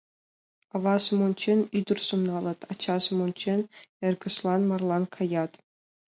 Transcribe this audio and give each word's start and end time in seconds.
Аважым 0.75 1.19
ончен, 1.27 1.59
ӱдыржым 1.77 2.21
налыт, 2.29 2.59
ачажым 2.71 3.17
ончен, 3.25 3.59
эргыжлан 4.05 4.61
марлан 4.69 5.03
каят... 5.15 5.51